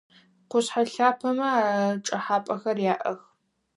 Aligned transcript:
Къушъхьэ 0.49 0.83
лъапэмэ 0.93 1.49
чӏэхьапэхэр 2.05 2.77
яӏэх. 2.93 3.19